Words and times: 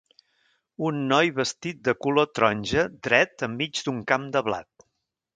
Un 0.85 0.95
noi 1.09 1.27
vestit 1.39 1.83
de 1.87 1.93
color 2.05 2.27
taronja 2.37 2.85
dret 3.09 3.45
enmig 3.49 3.83
d'un 3.83 4.01
camp 4.13 4.25
de 4.37 4.43
blat. 4.49 4.87